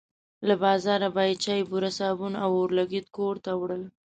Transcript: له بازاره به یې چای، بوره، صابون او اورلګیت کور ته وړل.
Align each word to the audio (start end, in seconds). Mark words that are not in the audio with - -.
له 0.47 0.55
بازاره 0.61 1.09
به 1.15 1.21
یې 1.29 1.35
چای، 1.43 1.61
بوره، 1.69 1.91
صابون 1.99 2.33
او 2.43 2.51
اورلګیت 2.59 3.07
کور 3.17 3.35
ته 3.45 3.51
وړل. 3.59 3.83